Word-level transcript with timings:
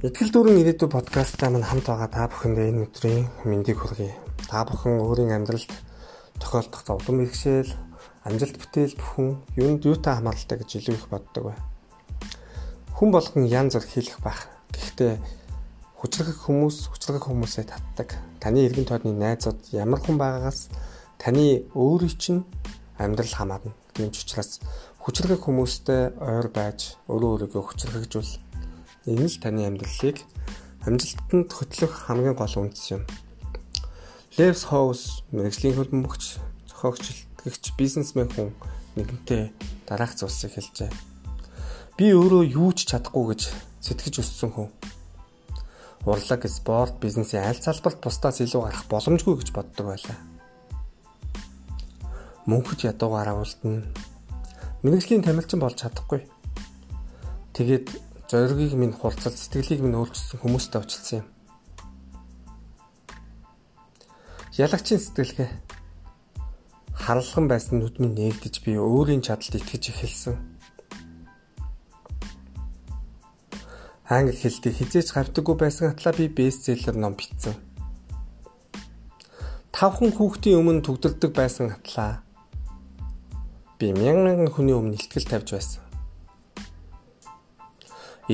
Итгэл 0.00 0.32
дүүрэн 0.32 0.64
ирээдүй 0.64 0.88
подкастаа 0.88 1.52
мань 1.52 1.68
хамт 1.68 1.84
байгаа 1.84 2.08
та 2.08 2.24
бүхэндээ 2.32 2.72
энэ 2.72 2.88
өдрийн 2.88 3.28
мэндийг 3.44 3.84
хүргэе. 3.84 4.16
Та 4.48 4.64
бүхэн 4.64 4.96
өөрийн 4.96 5.36
амьдралд 5.36 5.68
тохиолдох 6.40 6.88
зовлон 6.88 7.20
бэрхшээл, 7.20 7.68
амжилт 8.24 8.56
бүтээл 8.56 8.96
бүхэн 8.96 9.28
юунд 9.60 9.84
юутай 9.84 10.16
хамааралтай 10.16 10.56
гэж 10.56 10.70
илүү 10.80 10.96
их 10.96 11.06
боддог 11.12 11.52
бай. 11.52 11.58
Хүн 12.96 13.12
болгон 13.12 13.44
янз 13.44 13.76
бүр 13.76 13.84
хийх 13.84 14.16
байх. 14.24 14.48
Гэхдээ 14.72 15.20
хүчрэх 16.00 16.48
хүмүүс 16.48 16.96
хүчрэх 16.96 17.28
хүмүүсээ 17.28 17.68
татдаг. 17.68 18.16
Таны 18.40 18.64
эргэн 18.72 18.88
тойрны 18.88 19.12
найзууд 19.12 19.68
ямар 19.76 20.00
хүн 20.00 20.16
байгаагаас 20.16 20.72
таны 21.20 21.68
өөрийн 21.76 22.16
чинь 22.16 22.48
амьдрал 22.96 23.36
хамаарна. 23.36 23.76
Гэмч 23.92 24.16
учраас 24.24 24.64
хүчрэх 24.96 25.44
хүмүүстэй 25.44 26.16
ойр 26.16 26.48
байж 26.48 26.96
өөрөө 27.04 27.52
өөрийгөө 27.52 27.62
хүчрхэгжүүл 27.68 28.49
Энэ 29.08 29.32
л 29.32 29.40
таны 29.40 29.64
амьдралыг 29.64 30.20
амжилтанд 30.84 31.48
хөтлөх 31.48 31.92
хамгийн 32.04 32.36
гол 32.36 32.52
үндэс 32.68 32.86
юм. 32.92 33.02
Lewis 34.36 34.68
Howes 34.68 35.24
мэрэгжлийн 35.32 35.76
хөлбөмбөгч, 35.76 36.36
зохиогч, 36.68 37.24
итгэгч, 37.40 37.64
бизнесмен 37.80 38.28
хүн 38.28 38.52
нэгэнтээ 39.00 39.88
дараах 39.88 40.12
зүйлсийг 40.20 40.52
хэлжээ. 40.52 40.92
Би 41.96 42.12
өөрөө 42.12 42.44
юу 42.52 42.76
ч 42.76 42.92
чадахгүй 42.92 43.24
гэж 43.32 43.42
сэтгэж 43.80 44.20
өссөн 44.20 44.52
хүн. 44.52 44.68
Урлаг, 46.04 46.44
спорт, 46.48 47.00
бизнесийн 47.00 47.44
аль 47.44 47.60
залбарт 47.60 48.04
бусдаас 48.04 48.40
илүү 48.44 48.60
гарах 48.68 48.84
боломжгүй 48.88 49.36
гэж 49.40 49.48
боддог 49.52 49.96
байлаа. 49.96 50.16
Мөнхөд 52.48 52.88
ядуугаар 52.88 53.32
агуултна. 53.32 53.84
Мэргэжлийн 54.80 55.24
тамирчин 55.24 55.60
болж 55.60 55.76
чадахгүй. 55.76 56.24
Тэгээд 57.52 58.09
зоригийг 58.30 58.78
минь 58.78 58.94
хурцлал 58.94 59.34
сэтгэлийг 59.34 59.82
минь 59.82 59.98
өөрчилсөн 59.98 60.38
хүмүүстэй 60.38 60.78
уулзсан 60.78 61.18
юм. 61.18 61.26
Ялагчийн 64.54 65.02
сэтгэлгээ 65.02 65.50
харалхан 66.94 67.50
байсан 67.50 67.82
нүд 67.82 67.98
минь 67.98 68.14
нээгдэж 68.14 68.62
би 68.62 68.78
өөрийн 68.78 69.26
чадалд 69.26 69.58
итгэж 69.58 69.84
эхэлсэн. 69.90 70.38
Англи 74.06 74.38
хэлтэй 74.38 74.78
хизээч 74.78 75.10
гавдаггүй 75.10 75.56
байсан 75.58 75.90
атлаа 75.90 76.14
би 76.14 76.30
бестселлер 76.30 76.94
ном 76.94 77.18
бичсэн. 77.18 77.58
Тавхан 79.74 80.14
хүүхдийн 80.14 80.62
өмнө 80.62 80.86
төгдөлдөг 80.86 81.34
байсан 81.34 81.74
атлаа 81.74 82.22
би 83.82 83.90
мянган 83.90 84.46
хүний 84.54 84.74
өмнө 84.78 84.94
ихтгэл 84.94 85.26
тавьж 85.26 85.50
байсан 85.50 85.89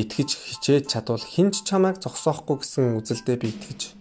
итгэж 0.05 0.31
хичээж 0.37 0.85
чадвал 0.93 1.25
хинч 1.25 1.65
чамайг 1.65 2.03
зогсоохгүй 2.03 2.57
гэсэн 2.61 3.01
үзэлдээ 3.01 3.37
би 3.41 3.49
итгэж 3.55 3.97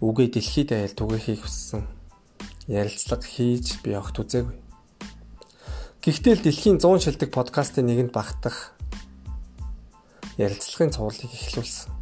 үгээ 0.00 0.28
дэлхийд 0.32 0.72
аял 0.72 0.96
түгээхийг 0.96 1.44
хүссэн. 1.44 1.84
Ярилцлага 2.72 3.20
хийж 3.20 3.84
би 3.84 3.92
огт 3.92 4.16
үзээгүй. 4.16 4.56
Гэхдээ 6.00 6.34
л 6.40 6.44
дэлхийн 6.48 6.80
100 6.80 7.04
шилдэг 7.04 7.28
подкастын 7.28 7.84
нэгэнд 7.84 8.12
багтах 8.16 8.72
ярилцлагын 10.40 10.96
цувралыг 10.96 11.28
эхлүүлсэн. 11.28 11.92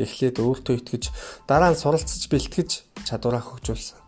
Эхлээд 0.00 0.40
өөртөө 0.40 0.80
итгэж 0.80 1.12
дараа 1.44 1.76
нь 1.76 1.80
суралцж 1.80 2.32
бэлтгэж 2.32 3.04
чадвараа 3.04 3.44
хөгжүүлсэн. 3.44 4.01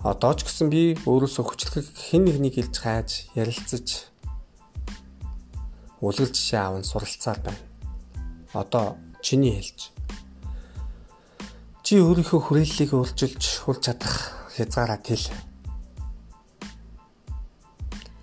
Одоо 0.00 0.32
ч 0.32 0.48
гэсэн 0.48 0.72
би 0.72 0.96
өөрөөсөө 1.04 1.44
хүчлэх 1.44 1.92
хэн 1.92 2.24
нэгнийг 2.24 2.56
илж 2.56 2.72
хайж, 2.72 3.28
ярилцаж 3.36 4.08
үлгэл 6.00 6.32
жишээ 6.32 6.56
аван 6.56 6.88
суралцаар 6.88 7.36
байна. 7.44 7.60
Одоо 8.56 8.96
чиний 9.20 9.60
хэлж. 9.60 9.92
Чи 11.84 12.00
өөрийнхөө 12.00 12.40
хүрээллийг 12.40 12.96
өөрчилж 12.96 13.68
хурж 13.68 13.92
чадах 13.92 14.48
хязгаараа 14.56 14.96
тэл. 15.04 15.28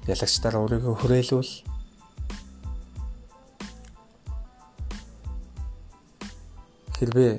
Ялагчдаар 0.10 0.58
өөрийгөө 0.58 0.96
хүрээлүүл. 0.98 1.54
Хэрвээ 6.98 7.34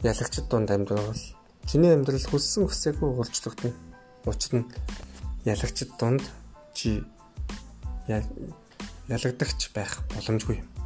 ялагчд 0.00 0.48
дунд 0.48 0.72
амьдрал 0.72 1.12
Чиний 1.68 1.92
амьдрал 1.94 2.26
хүссэн 2.26 2.66
хүсээгүй 2.66 3.08
өөрчлөгдөн. 3.16 3.72
Учир 4.26 4.52
нь 4.60 4.70
ялагчд 5.46 5.90
дунд 5.98 6.22
чи 6.74 7.02
ялагдагч 9.08 9.60
байх 9.74 10.02
боломжгүй 10.14 10.62
юм. 10.62 10.81